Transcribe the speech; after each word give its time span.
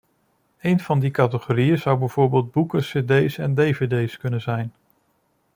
Een 0.61 0.79
van 0.79 0.99
die 0.99 1.11
categorieën 1.11 1.79
zou 1.79 1.97
bijvoorbeeld 1.99 2.51
boeken, 2.51 2.79
cd's 2.79 3.37
en 3.37 3.53
dvd's 3.55 4.17
kunnen 4.17 4.41
zijn. 4.41 4.73